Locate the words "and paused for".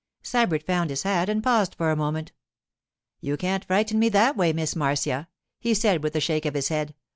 1.29-1.91